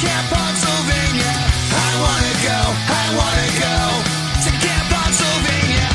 Camp 0.00 0.28
Punksylvania. 0.28 1.34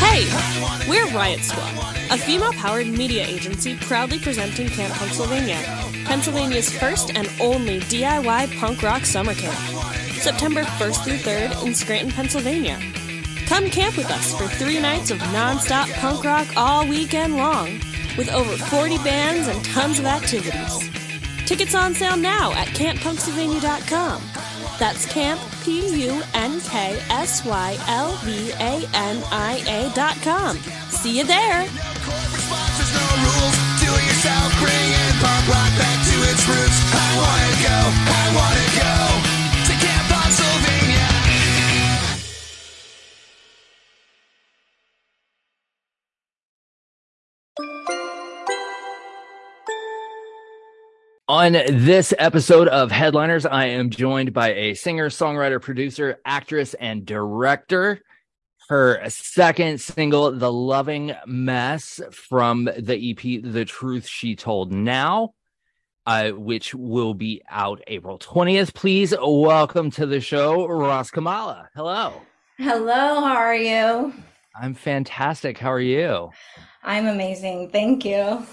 Hey, 0.03 0.89
we're 0.89 1.07
Riot 1.15 1.39
Squad, 1.39 1.73
a 2.11 2.17
female 2.17 2.51
powered 2.53 2.87
media 2.87 3.25
agency 3.25 3.75
proudly 3.77 4.19
presenting 4.19 4.67
Camp 4.67 4.93
Punksylvania, 4.95 5.63
Pennsylvania's 6.05 6.69
first 6.77 7.15
and 7.15 7.29
only 7.39 7.79
DIY 7.79 8.59
punk 8.59 8.83
rock 8.83 9.05
summer 9.05 9.33
camp. 9.33 9.57
September 10.19 10.63
1st 10.63 11.03
through 11.03 11.17
3rd 11.17 11.65
in 11.65 11.73
Scranton, 11.73 12.11
Pennsylvania. 12.11 12.79
Come 13.45 13.69
camp 13.69 13.95
with 13.95 14.11
us 14.11 14.37
for 14.37 14.47
three 14.47 14.79
nights 14.79 15.11
of 15.11 15.19
non-stop 15.31 15.87
punk 15.89 16.25
rock 16.25 16.47
all 16.57 16.85
weekend 16.87 17.37
long, 17.37 17.79
with 18.17 18.29
over 18.33 18.55
40 18.57 18.97
bands 18.97 19.47
and 19.47 19.63
tons 19.65 19.99
of 19.99 20.05
activities. 20.05 20.92
Tickets 21.45 21.75
on 21.75 21.93
sale 21.93 22.17
now 22.17 22.51
at 22.53 22.67
camppunksylvania.com. 22.69 24.21
That's 24.79 25.05
camp, 25.05 25.39
P 25.63 26.05
U 26.05 26.21
N 26.33 26.59
K 26.61 26.99
S 27.09 27.45
Y 27.45 27.77
L 27.87 28.15
V 28.23 28.51
A 28.53 28.87
N 28.93 29.23
I 29.31 29.63
A 29.67 29.93
dot 29.93 30.15
com. 30.21 30.57
See 30.89 31.17
you 31.17 31.25
there. 31.25 31.92
On 51.43 51.51
this 51.51 52.13
episode 52.19 52.69
of 52.69 52.89
Headliners, 52.89 53.45
I 53.45 53.65
am 53.65 53.89
joined 53.89 54.31
by 54.31 54.53
a 54.53 54.75
singer, 54.75 55.09
songwriter, 55.09 55.61
producer, 55.61 56.21
actress, 56.23 56.73
and 56.75 57.05
director. 57.05 57.99
Her 58.69 59.01
second 59.09 59.81
single, 59.81 60.31
The 60.31 60.49
Loving 60.49 61.13
Mess, 61.25 61.99
from 62.11 62.63
the 62.63 63.11
EP 63.11 63.43
The 63.43 63.65
Truth 63.65 64.07
She 64.07 64.37
Told 64.37 64.71
Now, 64.71 65.33
uh, 66.05 66.29
which 66.29 66.73
will 66.73 67.13
be 67.13 67.41
out 67.49 67.81
April 67.87 68.17
20th. 68.17 68.73
Please 68.73 69.13
welcome 69.21 69.91
to 69.91 70.05
the 70.05 70.21
show, 70.21 70.65
Roskamala. 70.65 71.67
Hello. 71.75 72.21
Hello, 72.57 73.19
how 73.19 73.35
are 73.35 73.53
you? 73.53 74.13
I'm 74.55 74.73
fantastic. 74.73 75.57
How 75.57 75.73
are 75.73 75.81
you? 75.81 76.29
I'm 76.83 77.07
amazing. 77.07 77.69
Thank 77.71 78.05
you. 78.05 78.47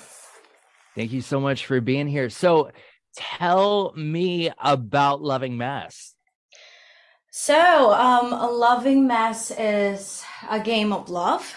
Thank 0.94 1.12
you 1.12 1.20
so 1.20 1.40
much 1.40 1.66
for 1.66 1.80
being 1.80 2.08
here. 2.08 2.30
So, 2.30 2.70
tell 3.16 3.92
me 3.96 4.50
about 4.58 5.22
Loving 5.22 5.56
Mess. 5.56 6.14
So, 7.32 7.92
um, 7.92 8.32
a 8.32 8.46
loving 8.46 9.06
mess 9.06 9.52
is 9.52 10.24
a 10.50 10.58
game 10.58 10.92
of 10.92 11.08
love 11.08 11.54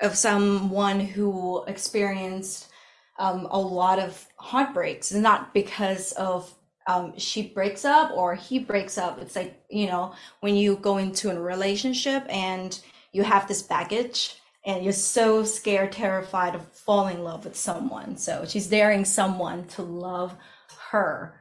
of 0.00 0.16
someone 0.16 1.00
who 1.00 1.64
experienced 1.64 2.70
um, 3.18 3.46
a 3.50 3.60
lot 3.60 3.98
of 3.98 4.26
heartbreaks, 4.36 5.12
not 5.12 5.52
because 5.52 6.12
of 6.12 6.52
um, 6.86 7.12
she 7.18 7.48
breaks 7.48 7.84
up 7.84 8.10
or 8.12 8.34
he 8.34 8.58
breaks 8.58 8.96
up. 8.96 9.20
It's 9.20 9.36
like, 9.36 9.62
you 9.68 9.86
know, 9.86 10.14
when 10.40 10.56
you 10.56 10.76
go 10.76 10.96
into 10.96 11.30
a 11.30 11.38
relationship 11.38 12.24
and 12.28 12.78
you 13.12 13.22
have 13.22 13.46
this 13.46 13.62
baggage 13.62 14.36
and 14.64 14.84
you're 14.84 14.92
so 14.92 15.44
scared, 15.44 15.92
terrified 15.92 16.54
of 16.54 16.66
falling 16.72 17.18
in 17.18 17.24
love 17.24 17.44
with 17.44 17.56
someone. 17.56 18.16
So 18.16 18.44
she's 18.46 18.68
daring 18.68 19.04
someone 19.04 19.66
to 19.68 19.82
love 19.82 20.36
her 20.90 21.40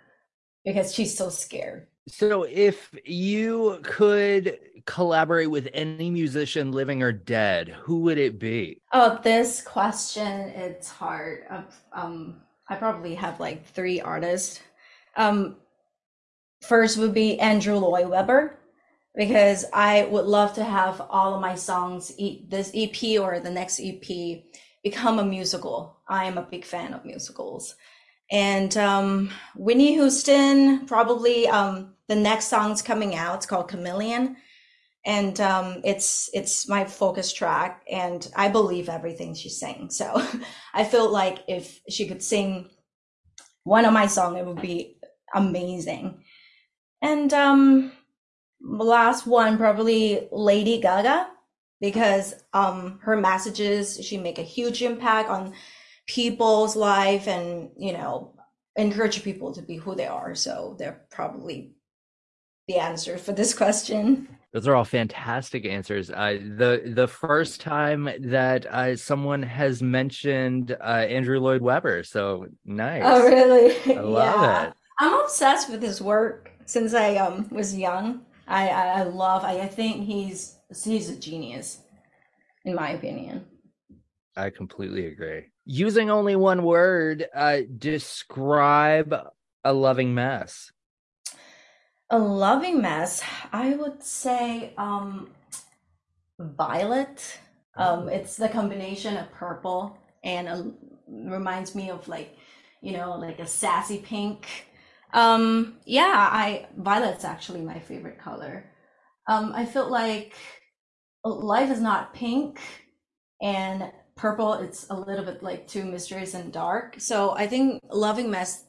because 0.66 0.94
she's 0.94 1.18
so 1.18 1.30
scared. 1.30 1.88
So, 2.08 2.44
if 2.44 2.92
you 3.06 3.80
could 3.84 4.60
collaborate 4.86 5.52
with 5.52 5.70
any 5.74 6.10
musician, 6.10 6.72
living 6.72 7.04
or 7.04 7.12
dead, 7.12 7.70
who 7.70 8.00
would 8.02 8.18
it 8.18 8.40
be? 8.40 8.82
Oh, 8.94 9.20
this 9.24 9.62
question, 9.62 10.50
it's 10.50 10.90
hard. 10.90 11.46
Um, 11.50 11.68
Um, 11.94 12.42
I 12.70 12.76
probably 12.76 13.16
have 13.16 13.40
like 13.40 13.66
three 13.66 14.00
artists. 14.02 14.62
Um, 15.18 15.58
first 16.62 16.98
would 16.98 17.14
be 17.14 17.40
Andrew 17.40 17.76
Lloyd 17.76 18.08
Webber, 18.10 18.58
because 19.16 19.66
I 19.74 20.06
would 20.06 20.26
love 20.26 20.54
to 20.54 20.64
have 20.64 21.02
all 21.10 21.36
of 21.36 21.42
my 21.42 21.56
songs, 21.56 22.12
this 22.48 22.72
EP 22.74 23.20
or 23.20 23.40
the 23.40 23.52
next 23.52 23.82
EP, 23.84 24.44
become 24.84 25.20
a 25.20 25.26
musical. 25.26 25.98
I 26.08 26.26
am 26.26 26.38
a 26.38 26.44
big 26.44 26.66
fan 26.66 26.94
of 26.94 27.06
musicals. 27.06 27.76
And 28.32 28.76
um, 28.78 29.30
Whitney 29.56 29.94
Houston, 29.94 30.86
probably 30.86 31.48
um, 31.48 31.96
the 32.08 32.16
next 32.16 32.46
song's 32.48 32.82
coming 32.82 33.16
out. 33.16 33.38
It's 33.38 33.46
called 33.46 33.68
Chameleon, 33.68 34.38
and 35.06 35.40
um, 35.42 35.82
it's 35.84 36.30
it's 36.34 36.68
my 36.70 36.86
focus 36.86 37.34
track. 37.34 37.84
And 37.92 38.26
I 38.34 38.48
believe 38.48 38.88
everything 38.88 39.34
she's 39.34 39.60
saying. 39.60 39.90
So 39.90 40.26
I 40.74 40.86
feel 40.86 41.12
like 41.12 41.40
if 41.50 41.82
she 41.90 42.08
could 42.08 42.24
sing 42.24 42.70
one 43.64 43.84
of 43.84 43.92
my 43.94 44.08
songs, 44.08 44.38
it 44.38 44.46
would 44.46 44.62
be 44.62 44.98
amazing. 45.36 46.24
And 47.02 47.34
um, 47.34 47.92
last 48.64 49.26
one 49.28 49.58
probably 49.58 50.28
Lady 50.32 50.80
Gaga 50.80 51.28
because 51.80 52.36
um 52.54 53.00
her 53.02 53.18
messages 53.18 54.00
she 54.06 54.18
make 54.18 54.38
a 54.40 54.44
huge 54.44 54.82
impact 54.82 55.30
on 55.30 55.54
people's 56.08 56.76
life 56.76 57.28
and 57.28 57.70
you 57.78 57.94
know 57.94 58.34
encourage 58.76 59.24
people 59.24 59.54
to 59.54 59.62
be 59.62 59.76
who 59.76 59.96
they 59.96 60.08
are 60.08 60.36
so 60.36 60.76
they're 60.80 61.02
probably 61.12 61.74
the 62.68 62.76
answer 62.78 63.18
for 63.18 63.34
this 63.34 63.54
question 63.54 64.28
Those 64.54 64.68
are 64.68 64.76
all 64.76 64.84
fantastic 64.84 65.66
answers. 65.66 66.10
Uh, 66.12 66.38
the 66.58 66.82
the 66.94 67.08
first 67.08 67.62
time 67.62 68.10
that 68.20 68.66
uh, 68.66 68.96
someone 68.98 69.42
has 69.44 69.82
mentioned 69.82 70.76
uh, 70.82 70.84
Andrew 71.08 71.40
Lloyd 71.40 71.62
Webber, 71.62 72.04
so 72.04 72.48
nice. 72.66 73.02
oh 73.06 73.24
really 73.28 73.76
I 73.98 74.02
love 74.02 74.36
yeah 74.36 74.68
it. 74.68 74.74
i'm 75.00 75.14
obsessed 75.24 75.70
with 75.72 75.82
his 75.82 76.02
work 76.02 76.52
since 76.66 76.94
i 76.94 77.16
um 77.16 77.48
was 77.50 77.76
young 77.76 78.26
i 78.48 78.68
i, 78.70 79.04
love 79.04 79.44
I, 79.44 79.62
I 79.62 79.68
think 79.68 80.06
he's 80.06 80.58
he's 80.84 81.10
a 81.10 81.16
genius 81.16 81.80
in 82.66 82.76
my 82.76 82.92
opinion 82.92 83.46
I 84.36 84.50
completely 84.50 85.08
agree. 85.08 85.48
Using 85.66 86.10
only 86.10 86.36
one 86.36 86.64
word, 86.64 87.28
uh, 87.36 87.60
describe 87.78 89.14
a 89.64 89.74
loving 89.74 90.14
mess. 90.14 90.72
A 92.10 92.18
loving 92.18 92.82
mess, 92.82 93.22
I 93.54 93.76
would 93.76 94.04
say 94.04 94.74
um 94.78 95.30
violet. 96.40 97.40
Um 97.76 98.10
it's 98.10 98.36
the 98.36 98.50
combination 98.50 99.18
of 99.18 99.32
purple 99.32 99.98
and 100.24 100.48
a, 100.48 100.72
reminds 101.08 101.74
me 101.74 101.90
of 101.90 102.08
like, 102.08 102.36
you 102.82 102.92
know, 102.94 103.18
like 103.18 103.40
a 103.40 103.48
sassy 103.48 104.00
pink. 104.00 104.68
Um 105.14 105.78
yeah, 105.86 106.30
I 106.32 106.68
violet's 106.78 107.26
actually 107.26 107.62
my 107.62 107.80
favorite 107.80 108.20
color. 108.20 108.66
Um 109.28 109.54
I 109.56 109.66
feel 109.66 109.90
like 109.90 110.36
life 111.26 111.72
is 111.72 111.82
not 111.82 112.14
pink 112.14 112.60
and 113.42 113.92
purple 114.16 114.54
it's 114.56 114.88
a 114.90 114.96
little 114.96 115.26
bit 115.26 115.44
like 115.44 115.68
too 115.68 115.86
mysterious 115.86 116.34
and 116.34 116.54
dark. 116.54 116.96
So 117.00 117.32
I 117.32 117.48
think 117.48 117.82
Loving 117.92 118.32
Mess 118.32 118.66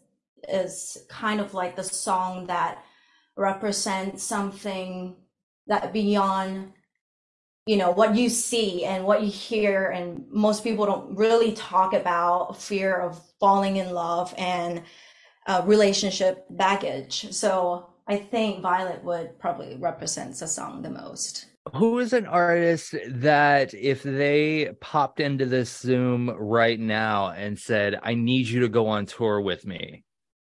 is 0.49 0.99
kind 1.09 1.41
of 1.41 1.55
like 1.55 1.77
the 1.77 1.85
song 1.85 2.47
that 2.47 2.85
represents 3.37 4.23
something 4.25 5.17
that 5.69 5.93
beyond 5.93 6.73
you 7.67 7.77
know 7.77 7.91
what 7.93 8.17
you 8.17 8.29
see 8.29 8.85
and 8.85 9.05
what 9.05 9.23
you 9.23 9.31
hear 9.31 9.91
and 9.91 10.27
most 10.31 10.65
people 10.65 10.85
don't 10.87 11.17
really 11.17 11.53
talk 11.53 11.93
about 11.95 12.61
fear 12.61 12.97
of 12.97 13.21
falling 13.39 13.77
in 13.77 13.93
love 13.93 14.35
and 14.37 14.83
uh, 15.47 15.63
relationship 15.65 16.45
baggage 16.51 17.33
so 17.33 17.87
i 18.07 18.17
think 18.17 18.61
violet 18.61 19.03
would 19.05 19.39
probably 19.39 19.77
represent 19.77 20.37
song 20.37 20.83
the 20.83 20.91
most 20.91 21.47
Who 21.75 22.01
is 22.01 22.13
an 22.13 22.27
artist 22.27 22.95
that 23.07 23.73
if 23.73 24.03
they 24.03 24.73
popped 24.81 25.21
into 25.21 25.47
this 25.47 25.71
Zoom 25.79 26.29
right 26.31 26.81
now 26.81 27.31
and 27.31 27.57
said, 27.57 28.01
I 28.03 28.15
need 28.15 28.49
you 28.49 28.61
to 28.63 28.69
go 28.69 28.89
on 28.89 29.07
tour 29.07 29.41
with 29.41 29.65
me, 29.65 30.03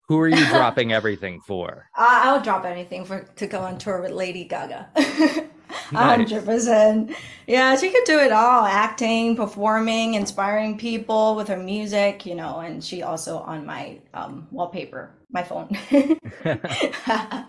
who 0.08 0.18
are 0.20 0.28
you 0.28 0.46
dropping 0.48 0.92
everything 0.92 1.40
for? 1.40 1.90
I, 1.94 2.28
I 2.28 2.32
would 2.32 2.42
drop 2.42 2.64
anything 2.64 3.04
for 3.04 3.24
to 3.36 3.46
go 3.46 3.60
on 3.60 3.78
tour 3.78 4.00
with 4.00 4.12
Lady 4.12 4.44
Gaga. 4.44 4.88
Hundred 5.90 6.44
percent. 6.44 7.12
Yeah, 7.46 7.76
she 7.76 7.90
could 7.90 8.04
do 8.04 8.18
it 8.18 8.32
all: 8.32 8.64
acting, 8.64 9.36
performing, 9.36 10.14
inspiring 10.14 10.78
people 10.78 11.36
with 11.36 11.48
her 11.48 11.56
music. 11.56 12.26
You 12.26 12.34
know, 12.34 12.60
and 12.60 12.82
she 12.82 13.02
also 13.02 13.38
on 13.38 13.66
my 13.66 13.98
um, 14.14 14.48
wallpaper, 14.50 15.10
my 15.30 15.42
phone. 15.42 15.76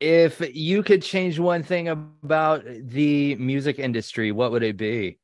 If 0.00 0.40
you 0.54 0.84
could 0.84 1.02
change 1.02 1.40
one 1.40 1.64
thing 1.64 1.88
about 1.88 2.64
the 2.64 3.34
music 3.34 3.80
industry, 3.80 4.30
what 4.30 4.52
would 4.52 4.62
it 4.62 4.76
be? 4.76 5.18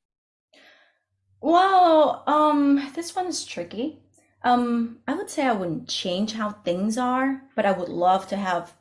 well, 1.41 2.25
um, 2.27 2.91
this 2.95 3.15
one 3.15 3.27
is 3.27 3.45
tricky. 3.45 3.99
Um, 4.43 4.99
I 5.07 5.15
would 5.15 5.29
say 5.29 5.47
I 5.47 5.53
wouldn't 5.53 5.89
change 5.89 6.33
how 6.33 6.53
things 6.53 6.97
are, 6.99 7.43
but 7.55 7.67
I 7.67 7.73
would 7.73 7.89
love 7.91 8.27
to 8.29 8.37
have 8.37 8.73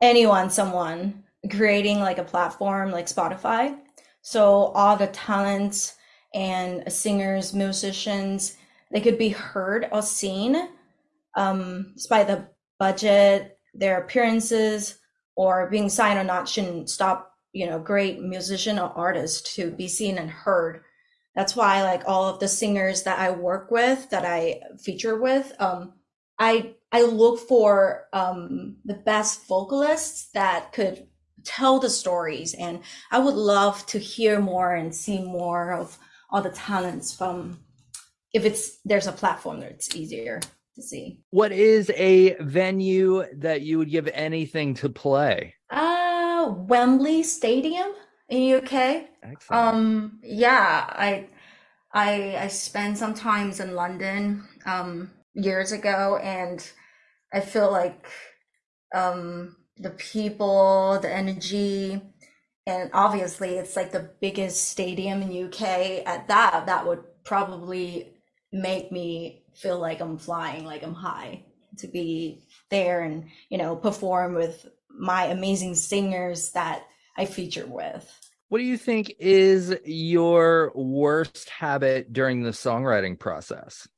anyone, 0.00 0.50
someone 0.50 1.24
creating 1.48 2.00
like 2.00 2.18
a 2.18 2.24
platform 2.24 2.90
like 2.90 3.06
Spotify. 3.06 3.76
So 4.22 4.72
all 4.74 4.96
the 4.96 5.06
talents 5.08 5.94
and 6.34 6.90
singers, 6.92 7.54
musicians, 7.54 8.56
they 8.92 9.00
could 9.00 9.18
be 9.18 9.30
heard 9.30 9.88
or 9.92 10.02
seen 10.02 10.68
um, 11.36 11.92
despite 11.94 12.26
the 12.26 12.48
budget, 12.78 13.58
their 13.74 14.00
appearances, 14.00 14.98
or 15.36 15.68
being 15.70 15.88
signed 15.88 16.18
or 16.18 16.24
not 16.24 16.48
shouldn't 16.48 16.88
stop, 16.88 17.32
you 17.52 17.66
know, 17.66 17.78
great 17.78 18.20
musician 18.20 18.78
or 18.78 18.90
artist 18.96 19.54
to 19.54 19.70
be 19.70 19.86
seen 19.86 20.18
and 20.18 20.30
heard. 20.30 20.82
That's 21.34 21.54
why 21.54 21.82
like 21.82 22.02
all 22.06 22.24
of 22.24 22.40
the 22.40 22.48
singers 22.48 23.02
that 23.02 23.18
I 23.18 23.30
work 23.30 23.70
with, 23.70 24.08
that 24.10 24.24
I 24.24 24.60
feature 24.82 25.20
with, 25.20 25.52
um, 25.60 25.92
I 26.38 26.74
I 26.92 27.02
look 27.02 27.40
for 27.40 28.04
um, 28.12 28.76
the 28.84 28.94
best 28.94 29.46
vocalists 29.46 30.30
that 30.32 30.72
could 30.72 31.06
tell 31.46 31.78
the 31.78 31.90
stories, 31.90 32.52
and 32.54 32.80
I 33.10 33.18
would 33.18 33.34
love 33.34 33.86
to 33.86 33.98
hear 33.98 34.40
more 34.40 34.74
and 34.74 34.94
see 34.94 35.22
more 35.22 35.72
of 35.72 35.98
all 36.30 36.42
the 36.42 36.50
talents 36.50 37.14
from. 37.14 37.60
If 38.34 38.44
it's 38.44 38.78
there's 38.84 39.06
a 39.06 39.12
platform 39.12 39.60
that 39.60 39.70
it's 39.70 39.94
easier 39.94 40.40
to 40.76 40.82
see. 40.82 41.20
What 41.30 41.52
is 41.52 41.90
a 41.90 42.34
venue 42.34 43.24
that 43.38 43.62
you 43.62 43.78
would 43.78 43.90
give 43.90 44.08
anything 44.08 44.74
to 44.74 44.88
play? 44.88 45.54
Uh, 45.70 46.54
Wembley 46.56 47.22
Stadium 47.22 47.92
in 48.28 48.56
UK. 48.56 48.72
Excellent. 49.22 49.40
Um, 49.50 50.20
yeah, 50.22 50.86
I, 50.88 51.28
I, 51.92 52.36
I 52.36 52.48
spent 52.48 52.98
some 52.98 53.14
times 53.14 53.60
in 53.60 53.74
London, 53.74 54.46
um, 54.64 55.10
years 55.34 55.72
ago, 55.72 56.18
and 56.22 56.66
I 57.32 57.40
feel 57.40 57.70
like, 57.70 58.08
um, 58.94 59.56
the 59.78 59.90
people, 59.90 60.98
the 61.00 61.12
energy, 61.12 62.00
and 62.66 62.90
obviously 62.92 63.50
it's 63.50 63.76
like 63.76 63.92
the 63.92 64.10
biggest 64.20 64.68
stadium 64.68 65.22
in 65.22 65.46
UK. 65.46 65.62
At 66.06 66.28
that, 66.28 66.64
that 66.66 66.86
would 66.86 67.04
probably 67.24 68.14
make 68.52 68.90
me 68.90 69.44
feel 69.54 69.78
like 69.78 70.00
I'm 70.00 70.18
flying, 70.18 70.64
like 70.64 70.82
I'm 70.82 70.94
high 70.94 71.44
to 71.78 71.86
be 71.86 72.46
there 72.70 73.02
and, 73.02 73.26
you 73.50 73.58
know, 73.58 73.76
perform 73.76 74.34
with 74.34 74.66
my 74.88 75.26
amazing 75.26 75.74
singers 75.74 76.52
that 76.52 76.84
I 77.16 77.26
feature 77.26 77.66
with. 77.66 78.10
what 78.48 78.58
do 78.58 78.64
you 78.64 78.76
think 78.78 79.14
is 79.18 79.76
your 79.84 80.72
worst 80.74 81.50
habit 81.50 82.12
during 82.12 82.42
the 82.42 82.50
songwriting 82.50 83.18
process? 83.18 83.88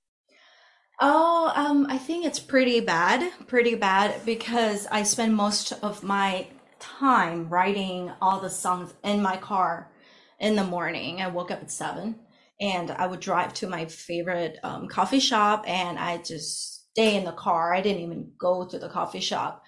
Oh, 1.01 1.53
um, 1.55 1.87
I 1.89 1.97
think 1.97 2.25
it's 2.27 2.41
pretty 2.41 2.81
bad, 2.81 3.33
pretty 3.47 3.77
bad 3.77 4.25
because 4.27 4.87
I 4.91 5.05
spend 5.05 5.35
most 5.35 5.73
of 5.73 6.03
my 6.03 6.49
time 6.81 7.49
writing 7.49 8.11
all 8.21 8.41
the 8.41 8.51
songs 8.51 8.93
in 9.05 9.23
my 9.23 9.37
car 9.37 9.93
in 10.41 10.57
the 10.57 10.65
morning. 10.65 11.23
I 11.23 11.29
woke 11.29 11.53
up 11.53 11.63
at 11.63 11.71
seven 11.71 12.17
and 12.61 12.91
I 12.91 13.07
would 13.07 13.21
drive 13.21 13.55
to 13.55 13.69
my 13.69 13.85
favorite 13.87 14.59
um, 14.65 14.89
coffee 14.89 15.21
shop 15.21 15.65
and 15.69 15.99
I 16.01 16.17
just 16.19 16.91
stay 16.91 17.17
in 17.17 17.25
the 17.25 17.33
car. 17.33 17.73
I 17.73 17.81
didn't 17.81 18.03
even 18.03 18.33
go 18.37 18.67
to 18.67 18.79
the 18.79 18.89
coffee 18.89 19.21
shop. 19.21 19.63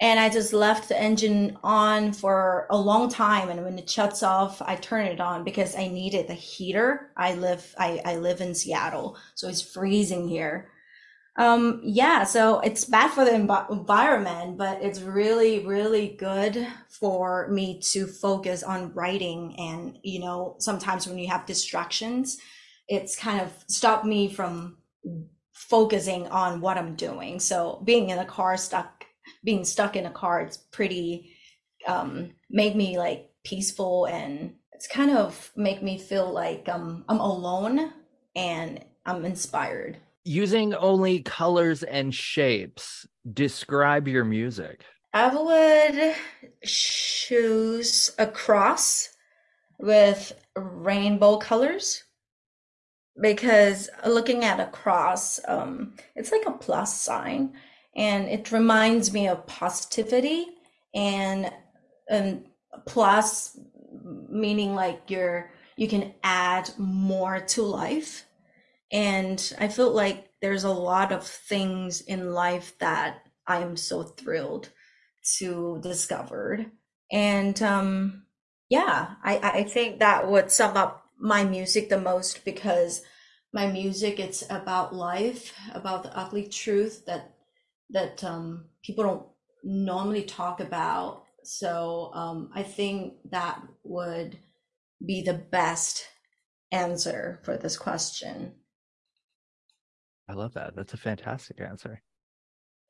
And 0.00 0.20
I 0.20 0.28
just 0.28 0.52
left 0.52 0.88
the 0.88 1.00
engine 1.00 1.56
on 1.64 2.12
for 2.12 2.66
a 2.68 2.76
long 2.76 3.08
time. 3.08 3.48
And 3.48 3.64
when 3.64 3.78
it 3.78 3.88
shuts 3.88 4.22
off, 4.22 4.60
I 4.60 4.76
turn 4.76 5.06
it 5.06 5.20
on 5.20 5.42
because 5.42 5.74
I 5.74 5.88
needed 5.88 6.28
the 6.28 6.34
heater. 6.34 7.12
I 7.16 7.34
live, 7.34 7.74
I, 7.78 8.02
I 8.04 8.16
live 8.16 8.42
in 8.42 8.54
Seattle, 8.54 9.16
so 9.34 9.48
it's 9.48 9.62
freezing 9.62 10.28
here. 10.28 10.70
Um, 11.38 11.82
yeah, 11.84 12.24
so 12.24 12.60
it's 12.60 12.86
bad 12.86 13.10
for 13.10 13.24
the 13.24 13.30
envi- 13.30 13.70
environment, 13.70 14.56
but 14.56 14.82
it's 14.82 15.02
really, 15.02 15.66
really 15.66 16.16
good 16.18 16.66
for 16.88 17.48
me 17.48 17.80
to 17.92 18.06
focus 18.06 18.62
on 18.62 18.94
writing. 18.94 19.54
And, 19.58 19.98
you 20.02 20.20
know, 20.20 20.56
sometimes 20.60 21.06
when 21.06 21.18
you 21.18 21.28
have 21.28 21.44
distractions, 21.44 22.38
it's 22.88 23.18
kind 23.18 23.40
of 23.40 23.52
stopped 23.68 24.06
me 24.06 24.28
from 24.28 24.78
focusing 25.52 26.26
on 26.28 26.60
what 26.62 26.78
I'm 26.78 26.94
doing. 26.94 27.38
So 27.40 27.82
being 27.84 28.08
in 28.10 28.18
a 28.18 28.24
car 28.24 28.56
stuck, 28.56 28.95
being 29.44 29.64
stuck 29.64 29.96
in 29.96 30.06
a 30.06 30.10
car, 30.10 30.40
it's 30.40 30.56
pretty, 30.56 31.32
um, 31.86 32.32
make 32.50 32.74
me 32.74 32.98
like 32.98 33.30
peaceful 33.44 34.06
and 34.06 34.54
it's 34.72 34.86
kind 34.86 35.10
of 35.10 35.52
make 35.56 35.82
me 35.82 35.98
feel 35.98 36.30
like 36.30 36.68
um, 36.68 37.04
I'm 37.08 37.20
alone 37.20 37.92
and 38.34 38.84
I'm 39.06 39.24
inspired. 39.24 39.96
Using 40.24 40.74
only 40.74 41.22
colors 41.22 41.82
and 41.82 42.14
shapes, 42.14 43.06
describe 43.32 44.08
your 44.08 44.24
music. 44.24 44.84
I 45.14 45.34
would 45.34 46.14
choose 46.62 48.10
a 48.18 48.26
cross 48.26 49.08
with 49.78 50.32
rainbow 50.56 51.38
colors 51.38 52.04
because 53.18 53.88
looking 54.06 54.44
at 54.44 54.60
a 54.60 54.66
cross, 54.66 55.40
um, 55.48 55.94
it's 56.14 56.32
like 56.32 56.44
a 56.46 56.50
plus 56.50 57.00
sign, 57.00 57.54
and 57.96 58.28
it 58.28 58.52
reminds 58.52 59.12
me 59.12 59.26
of 59.26 59.46
positivity 59.46 60.46
and 60.94 61.50
and 62.08 62.44
plus 62.86 63.58
meaning 64.28 64.74
like 64.74 65.10
you're 65.10 65.50
you 65.76 65.88
can 65.88 66.14
add 66.22 66.70
more 66.78 67.40
to 67.40 67.62
life. 67.62 68.24
And 68.90 69.52
I 69.58 69.68
feel 69.68 69.90
like 69.90 70.30
there's 70.40 70.64
a 70.64 70.70
lot 70.70 71.12
of 71.12 71.26
things 71.26 72.00
in 72.00 72.32
life 72.32 72.78
that 72.78 73.18
I 73.46 73.58
am 73.58 73.76
so 73.76 74.02
thrilled 74.02 74.70
to 75.38 75.78
discovered. 75.82 76.70
And 77.12 77.60
um, 77.62 78.24
yeah, 78.70 79.14
I, 79.22 79.38
I 79.38 79.62
think 79.64 79.98
that 79.98 80.28
would 80.28 80.50
sum 80.50 80.76
up 80.76 81.04
my 81.18 81.44
music 81.44 81.88
the 81.88 82.00
most 82.00 82.44
because 82.44 83.02
my 83.52 83.66
music 83.66 84.18
it's 84.18 84.44
about 84.50 84.94
life, 84.94 85.52
about 85.72 86.02
the 86.02 86.16
ugly 86.16 86.46
truth 86.48 87.04
that 87.06 87.35
that 87.90 88.22
um, 88.24 88.66
people 88.82 89.04
don't 89.04 89.26
normally 89.62 90.22
talk 90.22 90.60
about. 90.60 91.24
So 91.42 92.10
um, 92.14 92.50
I 92.54 92.62
think 92.62 93.14
that 93.30 93.60
would 93.84 94.38
be 95.04 95.22
the 95.22 95.34
best 95.34 96.06
answer 96.72 97.40
for 97.42 97.56
this 97.56 97.76
question. 97.76 98.52
I 100.28 100.32
love 100.32 100.54
that. 100.54 100.74
That's 100.74 100.94
a 100.94 100.98
fantastic 100.98 101.60
answer. 101.60 102.02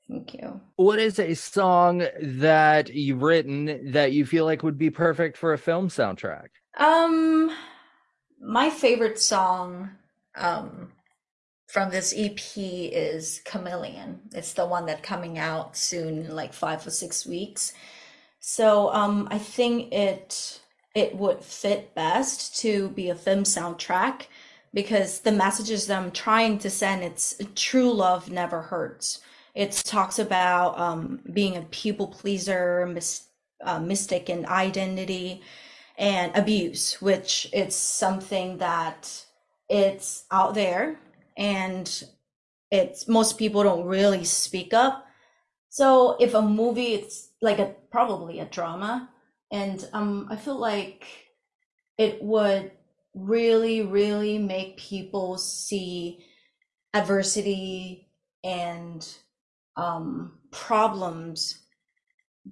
Thank 0.08 0.34
you. 0.34 0.60
What 0.76 0.98
is 0.98 1.18
a 1.18 1.34
song 1.34 2.06
that 2.22 2.94
you've 2.94 3.22
written 3.22 3.92
that 3.92 4.12
you 4.12 4.24
feel 4.24 4.44
like 4.44 4.62
would 4.62 4.78
be 4.78 4.90
perfect 4.90 5.36
for 5.36 5.52
a 5.52 5.58
film 5.58 5.88
soundtrack? 5.88 6.48
Um, 6.78 7.50
my 8.40 8.70
favorite 8.70 9.18
song 9.18 9.90
um 10.36 10.92
from 11.66 11.90
this 11.90 12.14
EP 12.16 12.56
is 12.56 13.42
Chameleon. 13.44 14.20
It's 14.32 14.52
the 14.52 14.66
one 14.66 14.86
that 14.86 15.02
coming 15.02 15.38
out 15.38 15.76
soon 15.76 16.34
like 16.34 16.52
five 16.52 16.86
or 16.86 16.90
six 16.90 17.26
weeks. 17.26 17.72
So 18.40 18.92
um 18.92 19.28
I 19.30 19.38
think 19.38 19.92
it 19.92 20.60
it 20.94 21.16
would 21.16 21.42
fit 21.44 21.94
best 21.94 22.58
to 22.60 22.88
be 22.90 23.10
a 23.10 23.14
film 23.14 23.42
soundtrack 23.44 24.26
because 24.72 25.20
the 25.20 25.32
messages 25.32 25.86
that 25.86 25.98
I'm 25.98 26.10
trying 26.10 26.58
to 26.58 26.70
send 26.70 27.02
it's 27.02 27.38
true 27.54 27.92
love 27.92 28.30
never 28.30 28.62
hurts. 28.62 29.20
It 29.54 29.72
talks 29.72 30.18
about 30.18 30.78
um, 30.78 31.20
being 31.32 31.56
a 31.56 31.62
people 31.62 32.08
pleaser, 32.08 32.86
mis- 32.86 33.28
uh, 33.64 33.80
identity, 33.80 35.42
and 35.96 36.36
abuse, 36.36 37.00
which 37.00 37.48
it's 37.54 37.74
something 37.74 38.58
that 38.58 39.24
it's 39.70 40.24
out 40.30 40.54
there 40.54 40.98
and 41.36 42.04
it's 42.70 43.06
most 43.08 43.38
people 43.38 43.62
don't 43.62 43.86
really 43.86 44.24
speak 44.24 44.74
up. 44.74 45.06
So 45.68 46.16
if 46.20 46.34
a 46.34 46.42
movie 46.42 46.94
it's 46.94 47.30
like 47.42 47.58
a 47.58 47.74
probably 47.90 48.40
a 48.40 48.46
drama 48.46 49.10
and 49.52 49.88
um, 49.92 50.28
I 50.30 50.36
feel 50.36 50.58
like 50.58 51.06
it 51.98 52.22
would 52.22 52.72
really, 53.14 53.82
really 53.82 54.38
make 54.38 54.76
people 54.76 55.38
see 55.38 56.24
adversity 56.92 58.08
and 58.44 59.06
um, 59.76 60.38
problems 60.50 61.58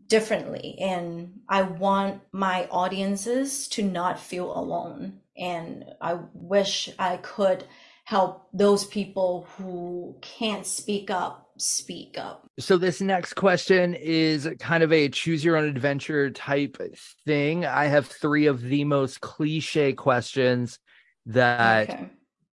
differently. 0.06 0.76
And 0.80 1.40
I 1.48 1.62
want 1.62 2.20
my 2.32 2.66
audiences 2.70 3.68
to 3.68 3.82
not 3.82 4.18
feel 4.18 4.56
alone. 4.56 5.20
And 5.36 5.84
I 6.00 6.18
wish 6.32 6.90
I 6.98 7.18
could 7.18 7.64
help 8.04 8.48
those 8.52 8.84
people 8.84 9.46
who 9.56 10.16
can't 10.20 10.66
speak 10.66 11.10
up 11.10 11.44
speak 11.56 12.18
up. 12.18 12.46
So 12.58 12.76
this 12.76 13.00
next 13.00 13.34
question 13.34 13.94
is 13.94 14.48
kind 14.58 14.82
of 14.82 14.92
a 14.92 15.08
choose 15.08 15.44
your 15.44 15.56
own 15.56 15.64
adventure 15.68 16.30
type 16.30 16.76
thing. 17.24 17.64
I 17.64 17.86
have 17.86 18.06
three 18.06 18.46
of 18.46 18.60
the 18.60 18.84
most 18.84 19.20
cliche 19.20 19.92
questions 19.92 20.78
that 21.26 21.90
okay. 21.90 22.10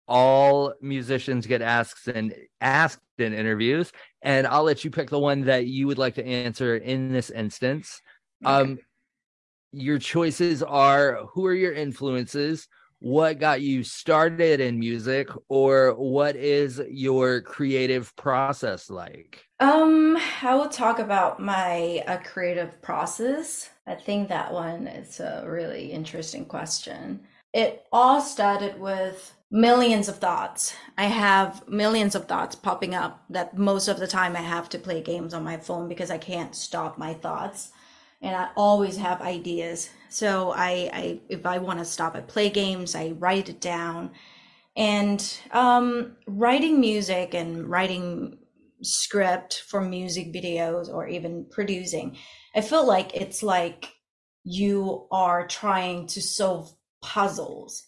all 0.08 0.74
musicians 0.82 1.46
get 1.46 1.62
asked 1.62 2.08
and 2.08 2.34
asked 2.60 3.02
in 3.18 3.34
interviews, 3.34 3.92
and 4.22 4.46
I'll 4.48 4.64
let 4.64 4.84
you 4.84 4.92
pick 4.92 5.10
the 5.10 5.20
one 5.20 5.42
that 5.46 5.66
you 5.66 5.88
would 5.88 5.98
like 5.98 6.16
to 6.16 6.26
answer 6.26 6.76
in 6.78 7.12
this 7.12 7.30
instance. 7.30 8.02
Okay. 8.46 8.54
Um, 8.54 8.80
your 9.74 10.00
choices 10.00 10.64
are 10.64 11.26
who 11.34 11.46
are 11.46 11.54
your 11.54 11.74
influences? 11.74 12.68
What 13.00 13.40
got 13.40 13.62
you 13.62 13.84
started 13.84 14.60
in 14.60 14.80
music 14.80 15.30
or 15.50 15.94
what 15.94 16.36
is 16.36 16.82
your 16.90 17.42
creative 17.42 18.16
process 18.16 18.90
like? 18.90 19.46
Um 19.60 20.18
i 20.42 20.56
will 20.56 20.70
talk 20.70 21.00
about 21.00 21.40
my 21.40 22.04
uh, 22.08 22.18
creative 22.18 22.82
process. 22.82 23.70
I 23.86 23.96
think 23.96 24.30
that 24.30 24.52
one 24.52 24.88
is 24.88 25.20
a 25.20 25.44
really 25.48 25.92
interesting 25.92 26.46
question. 26.46 27.22
It 27.54 27.86
all 27.92 28.22
started 28.22 28.80
with 28.80 29.34
millions 29.50 30.10
of 30.10 30.18
thoughts. 30.18 30.76
I 30.98 31.06
have 31.06 31.68
millions 31.68 32.16
of 32.16 32.28
thoughts 32.28 32.56
popping 32.56 32.94
up 32.94 33.24
that 33.30 33.58
most 33.58 33.88
of 33.88 34.00
the 34.00 34.08
time 34.08 34.36
i 34.36 34.42
have 34.42 34.70
to 34.70 34.80
play 34.80 35.02
games 35.02 35.34
on 35.34 35.44
my 35.44 35.58
phone 35.58 35.88
because 35.88 36.12
i 36.12 36.18
can't 36.18 36.54
stop 36.56 36.98
my 36.98 37.14
thoughts 37.14 37.72
and 38.22 38.36
I 38.36 38.50
always 38.56 38.98
have 38.98 39.22
ideas. 39.22 39.90
So 40.10 40.52
I, 40.52 40.90
I 40.94 41.20
if 41.30 41.46
I 41.46 41.58
want 41.60 41.80
to 41.80 41.86
stop, 41.86 42.16
I 42.16 42.22
play 42.22 42.50
games, 42.50 42.96
I 42.96 43.10
write 43.20 43.50
it 43.50 43.62
down. 43.62 44.12
And 44.76 45.38
um, 45.52 46.18
writing 46.28 46.80
music 46.80 47.34
and 47.34 47.68
writing 47.68 48.38
script 48.82 49.64
for 49.68 49.82
music 49.82 50.32
videos 50.32 50.88
or 50.88 51.08
even 51.08 51.46
producing, 51.50 52.18
I 52.56 52.62
feel 52.62 52.86
like 52.86 53.16
it's 53.16 53.42
like 53.42 53.92
you 54.44 55.08
are 55.12 55.48
trying 55.48 56.08
to 56.08 56.22
solve 56.22 56.74
puzzles 57.02 57.88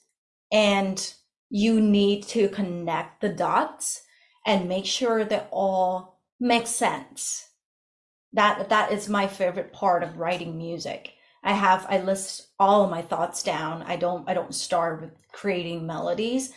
and 0.51 1.13
you 1.50 1.79
need 1.79 2.24
to 2.24 2.50
connect 2.50 3.21
the 3.21 3.29
dots 3.29 4.01
and 4.45 4.67
make 4.67 4.86
sure 4.86 5.24
that 5.25 5.48
all 5.51 6.19
makes 6.39 6.69
sense 6.69 7.49
that 8.33 8.69
that 8.69 8.91
is 8.91 9.09
my 9.09 9.27
favorite 9.27 9.74
part 9.74 10.03
of 10.03 10.17
writing 10.17 10.57
music. 10.57 11.13
I 11.43 11.53
have 11.53 11.86
i 11.89 12.00
list 12.00 12.48
all 12.59 12.88
my 12.88 13.01
thoughts 13.01 13.43
down. 13.43 13.83
I 13.83 13.95
don't 13.95 14.29
i 14.29 14.33
don't 14.33 14.53
start 14.53 15.01
with 15.01 15.12
creating 15.31 15.86
melodies. 15.86 16.53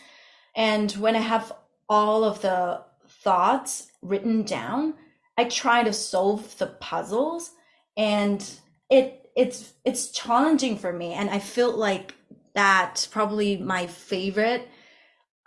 And 0.55 0.91
when 0.93 1.15
i 1.15 1.19
have 1.19 1.51
all 1.89 2.23
of 2.23 2.41
the 2.41 2.81
thoughts 3.07 3.91
written 4.01 4.43
down 4.43 4.95
i 5.37 5.45
try 5.45 5.83
to 5.83 5.93
solve 5.93 6.57
the 6.57 6.67
puzzles. 6.67 7.51
And 7.97 8.47
it 8.89 9.29
it's 9.35 9.73
it's 9.85 10.11
challenging 10.11 10.77
for 10.77 10.93
me. 10.93 11.13
And 11.13 11.29
i 11.29 11.39
feel 11.39 11.75
like 11.75 12.15
that's 12.53 13.07
probably 13.07 13.57
my 13.57 13.87
favorite 13.87 14.67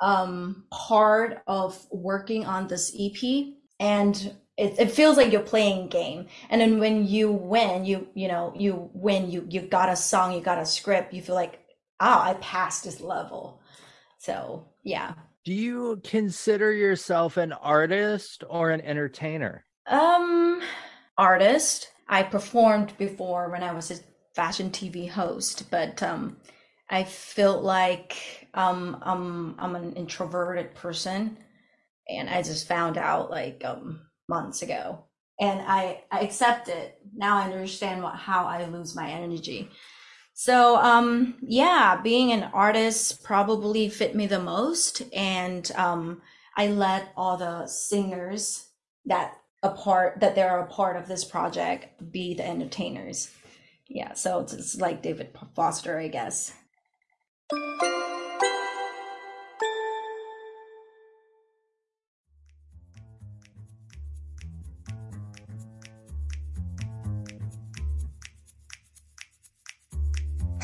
um 0.01 0.65
part 0.71 1.43
of 1.47 1.87
working 1.91 2.45
on 2.45 2.67
this 2.67 2.95
ep 2.99 3.55
and 3.81 4.35
it, 4.57 4.79
it 4.79 4.91
feels 4.91 5.17
like 5.17 5.33
you're 5.33 5.43
playing 5.43 5.89
game. 5.89 6.27
And 6.49 6.61
then 6.61 6.79
when 6.79 7.07
you 7.07 7.31
win 7.31 7.85
you 7.85 8.09
you 8.15 8.29
know 8.29 8.53
you 8.57 8.91
win 8.95 9.31
you 9.31 9.47
you 9.49 9.61
got 9.63 9.89
a 9.89 9.97
song 9.97 10.33
you 10.33 10.41
got 10.41 10.59
a 10.59 10.67
script 10.67 11.13
you 11.13 11.23
feel 11.23 11.35
like 11.35 11.61
oh 12.01 12.21
i 12.21 12.35
passed 12.41 12.85
this 12.85 13.01
level. 13.01 13.61
So 14.19 14.69
yeah. 14.83 15.15
Do 15.45 15.53
you 15.53 16.01
consider 16.03 16.73
yourself 16.73 17.37
an 17.37 17.53
artist 17.53 18.43
or 18.49 18.71
an 18.71 18.81
entertainer? 18.81 19.65
Um 19.87 20.63
artist. 21.19 21.91
I 22.09 22.23
performed 22.23 22.97
before 22.99 23.51
when 23.51 23.63
i 23.63 23.73
was 23.73 23.91
a 23.91 23.97
fashion 24.35 24.71
tv 24.71 25.09
host 25.09 25.71
but 25.71 26.03
um 26.03 26.37
i 26.91 27.03
felt 27.05 27.65
like 27.65 28.49
um 28.53 28.99
i'm 29.03 29.55
i'm 29.59 29.77
an 29.77 29.93
introverted 29.93 30.75
person. 30.75 31.37
And 32.09 32.31
i 32.31 32.41
just 32.41 32.69
found 32.69 32.97
out 32.97 33.31
like 33.31 33.63
um 33.65 34.06
months 34.29 34.63
ago. 34.63 35.05
And 35.41 35.61
I, 35.61 36.03
I 36.11 36.21
accept 36.21 36.69
it. 36.69 36.99
Now 37.15 37.39
i 37.39 37.45
understand 37.45 38.03
what, 38.03 38.15
how 38.15 38.45
i 38.45 38.65
lose 38.67 38.95
my 38.95 39.09
energy. 39.11 39.71
So 40.35 40.77
um 40.77 41.37
yeah 41.43 42.01
being 42.03 42.33
an 42.33 42.45
artist 42.53 43.23
probably 43.23 43.89
fit 43.89 44.15
me 44.15 44.27
the 44.27 44.41
most. 44.41 45.03
And 45.13 45.71
um 45.77 46.23
i 46.57 46.69
let 46.69 47.13
all 47.17 47.37
the 47.37 47.67
singers 47.67 48.69
that 49.05 49.35
a 49.63 49.71
part 49.71 50.21
that 50.21 50.35
they're 50.35 50.61
a 50.61 50.67
part 50.67 50.97
of 50.97 51.09
this 51.09 51.25
project 51.25 52.13
be 52.13 52.35
the 52.35 52.47
entertainers. 52.47 53.31
Yeah 53.89 54.15
so 54.15 54.41
it's, 54.41 54.53
it's 54.53 54.77
like 54.77 55.03
david 55.03 55.37
foster 55.55 55.99
i 55.99 56.09
guess 56.09 56.53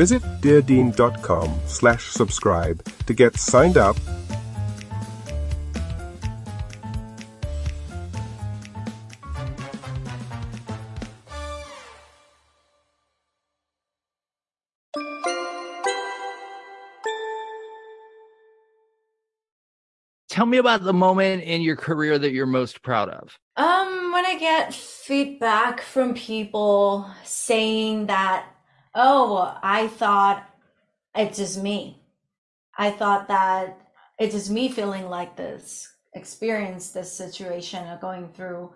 Visit 0.00 0.22
deardean.com 0.40 1.60
slash 1.66 2.06
subscribe 2.06 2.82
to 3.04 3.12
get 3.12 3.36
signed 3.36 3.76
up 3.76 3.98
Tell 20.30 20.46
me 20.46 20.56
about 20.56 20.82
the 20.82 20.94
moment 20.94 21.42
in 21.42 21.60
your 21.60 21.76
career 21.76 22.18
that 22.18 22.30
you're 22.30 22.46
most 22.46 22.82
proud 22.82 23.10
of. 23.10 23.38
Um, 23.58 24.12
when 24.14 24.24
I 24.24 24.38
get 24.38 24.72
feedback 24.72 25.82
from 25.82 26.14
people 26.14 27.10
saying 27.22 28.06
that 28.06 28.46
oh, 28.94 29.56
I 29.62 29.88
thought 29.88 30.48
it's 31.14 31.38
just 31.38 31.62
me. 31.62 32.02
I 32.78 32.90
thought 32.90 33.28
that 33.28 33.78
it's 34.18 34.34
just 34.34 34.50
me 34.50 34.68
feeling 34.68 35.08
like 35.08 35.36
this, 35.36 35.92
experience 36.14 36.90
this 36.90 37.12
situation 37.12 37.86
of 37.88 38.00
going 38.00 38.28
through 38.28 38.72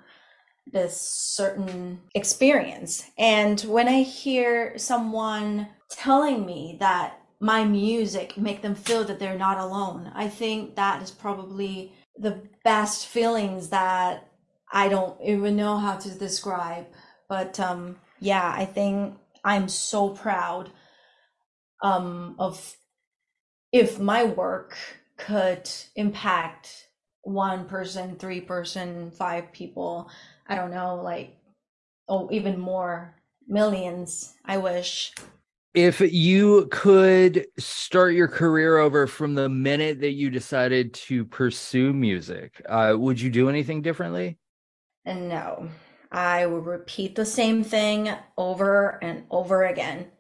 this 0.67 1.01
certain 1.01 2.01
experience. 2.15 3.05
And 3.19 3.61
when 3.63 3.89
I 3.89 4.03
hear 4.03 4.79
someone 4.79 5.69
telling 5.91 6.45
me 6.45 6.77
that 6.81 7.21
my 7.41 7.63
music 7.63 8.39
make 8.39 8.63
them 8.63 8.75
feel 8.75 9.05
that 9.05 9.19
they're 9.19 9.39
not 9.39 9.59
alone. 9.59 10.11
I 10.15 10.29
think 10.29 10.77
that 10.77 11.03
is 11.03 11.11
probably 11.11 11.93
the 12.17 12.41
best 12.65 13.07
feelings 13.07 13.69
that 13.69 14.29
I 14.73 14.89
don't 14.89 15.21
even 15.23 15.55
know 15.55 15.77
how 15.77 15.97
to 15.97 16.11
describe. 16.11 16.87
But 17.29 17.61
um, 17.61 17.97
yeah, 18.19 18.51
I 18.57 18.65
think 18.65 19.17
I'm 19.45 19.69
so 19.69 20.11
proud 20.11 20.71
um, 21.83 22.35
of 22.39 22.77
if 23.73 23.99
my 23.99 24.25
work 24.25 24.77
could 25.17 25.69
impact 25.97 26.89
one 27.23 27.67
person, 27.67 28.17
three 28.17 28.41
person, 28.41 29.11
five 29.11 29.53
people. 29.53 30.11
I 30.47 30.55
don't 30.55 30.71
know, 30.71 30.97
like 30.97 31.37
oh, 32.09 32.29
even 32.31 32.59
more 32.59 33.15
millions. 33.47 34.35
I 34.45 34.59
wish. 34.59 35.13
If 35.75 36.01
you 36.01 36.69
could 36.71 37.47
start 37.59 38.15
your 38.15 38.29
career 38.29 38.79
over 38.79 39.09
from 39.09 39.35
the 39.35 39.49
minute 39.49 40.01
that 40.01 40.13
you 40.13 40.31
decided 40.31 40.95
to 40.95 41.25
pursue 41.25 41.93
music, 41.93 42.63
uh, 42.69 42.95
would 42.97 43.21
you 43.21 43.29
do 43.29 43.49
anything 43.49 43.83
differently? 43.83 44.39
And 45.05 45.29
no, 45.29 45.69
I 46.15 46.47
would 46.47 46.67
repeat 46.67 47.17
the 47.17 47.27
same 47.27 47.65
thing 47.65 48.11
over 48.39 48.99
and 49.03 49.25
over 49.31 49.65
again. 49.65 50.13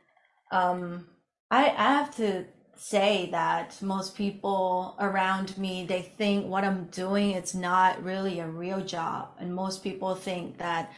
Um, 0.53 1.09
I, 1.51 1.67
I 1.71 1.93
have 1.95 2.17
to 2.17 2.47
say 2.77 3.29
that 3.33 3.81
most 3.83 4.17
people 4.17 4.97
around 5.01 5.57
me 5.59 5.85
they 5.87 6.03
think 6.03 6.47
what 6.47 6.65
I'm 6.65 6.87
doing 6.87 7.31
it's 7.31 7.55
not 7.55 8.03
really 8.05 8.41
a 8.41 8.49
real 8.49 8.81
job, 8.85 9.31
and 9.41 9.55
most 9.55 9.83
people 9.85 10.15
think 10.17 10.59
that 10.59 10.93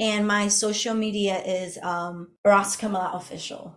And 0.00 0.26
my 0.26 0.48
social 0.48 0.94
media 0.94 1.38
is 1.38 1.78
um, 1.80 2.32
Roskamala 2.44 3.14
Official. 3.14 3.76